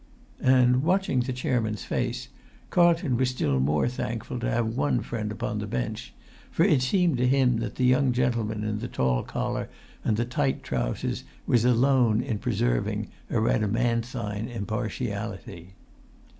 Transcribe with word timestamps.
And, 0.41 0.81
watching 0.81 1.19
the 1.19 1.31
chairman's 1.31 1.83
face, 1.85 2.29
Carlton 2.71 3.17
was 3.17 3.29
still 3.29 3.59
more 3.59 3.87
thankful 3.87 4.39
to 4.39 4.49
have 4.49 4.75
one 4.75 5.01
friend 5.01 5.31
upon 5.31 5.59
the 5.59 5.67
bench; 5.67 6.11
for 6.49 6.63
it 6.63 6.81
seemed 6.81 7.19
to 7.19 7.27
him 7.27 7.57
that 7.57 7.75
the 7.75 7.85
young 7.85 8.11
gentleman 8.11 8.63
in 8.63 8.79
the 8.79 8.87
tall 8.87 9.21
collar 9.21 9.69
and 10.03 10.17
the 10.17 10.25
tight 10.25 10.63
trousers 10.63 11.23
was 11.45 11.65
alone 11.65 12.19
in 12.23 12.39
preserving 12.39 13.09
a 13.29 13.35
Rhadamanthine 13.39 14.47
impartiality. 14.49 15.75